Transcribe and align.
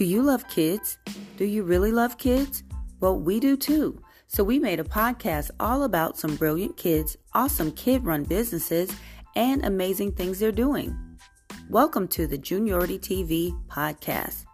Do 0.00 0.06
you 0.06 0.22
love 0.22 0.48
kids? 0.48 0.96
Do 1.36 1.44
you 1.44 1.62
really 1.62 1.92
love 1.92 2.16
kids? 2.16 2.62
Well, 3.00 3.20
we 3.20 3.38
do 3.38 3.54
too. 3.54 4.00
So 4.28 4.42
we 4.42 4.58
made 4.58 4.80
a 4.80 4.82
podcast 4.82 5.50
all 5.60 5.82
about 5.82 6.16
some 6.16 6.36
brilliant 6.36 6.78
kids, 6.78 7.18
awesome 7.34 7.70
kid 7.72 8.06
run 8.06 8.24
businesses, 8.24 8.90
and 9.36 9.62
amazing 9.62 10.12
things 10.12 10.38
they're 10.38 10.52
doing. 10.52 10.96
Welcome 11.68 12.08
to 12.16 12.26
the 12.26 12.38
Juniority 12.38 12.98
TV 12.98 13.52
podcast. 13.68 14.46